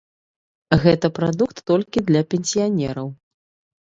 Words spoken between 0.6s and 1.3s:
Гэта